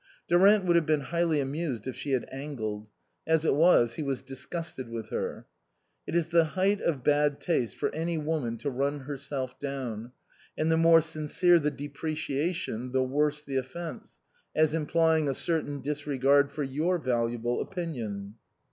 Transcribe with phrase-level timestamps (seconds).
[0.27, 2.89] Durant would have been highly amused if she had angled;
[3.27, 5.45] as it was, he was disgusted with her.
[6.07, 10.11] It is the height of bad taste for any woman to run herself down,
[10.57, 14.21] and the more sincere the de preciation the worse the offence,
[14.55, 18.37] as implying a certain disregard for your valuable opinion.